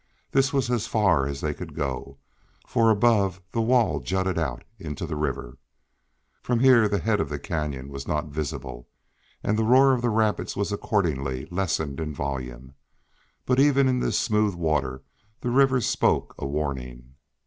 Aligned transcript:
This 0.31 0.51
was 0.51 0.71
as 0.71 0.87
far 0.87 1.27
as 1.27 1.41
they 1.41 1.53
could 1.53 1.75
go, 1.75 2.17
for 2.65 2.89
above 2.89 3.39
the 3.51 3.61
wall 3.61 3.99
jutted 3.99 4.35
out 4.35 4.63
into 4.79 5.05
the 5.05 5.15
river. 5.15 5.59
From 6.41 6.59
here 6.61 6.87
the 6.89 6.97
head 6.97 7.19
of 7.19 7.29
the 7.29 7.37
Canyon 7.37 7.87
was 7.87 8.07
not 8.07 8.29
visible, 8.33 8.89
and 9.43 9.59
the 9.59 9.63
roar 9.63 9.93
of 9.93 10.01
the 10.01 10.09
rapids 10.09 10.55
was 10.57 10.71
accordingly 10.71 11.45
lessened 11.51 11.99
in 11.99 12.15
volume. 12.15 12.73
But 13.45 13.59
even 13.59 13.87
in 13.87 13.99
this 13.99 14.17
smooth 14.17 14.55
water 14.55 15.03
the 15.41 15.51
river 15.51 15.79
spoke 15.79 16.33
a 16.39 16.47
warning. 16.47 17.13